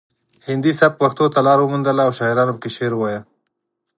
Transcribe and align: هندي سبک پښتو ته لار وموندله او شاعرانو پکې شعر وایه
هندي 0.47 0.71
سبک 0.79 0.95
پښتو 1.01 1.25
ته 1.33 1.39
لار 1.47 1.59
وموندله 1.61 2.01
او 2.07 2.11
شاعرانو 2.17 2.55
پکې 2.57 2.69
شعر 2.75 2.93
وایه 2.97 3.21